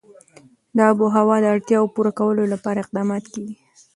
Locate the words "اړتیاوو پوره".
1.55-2.11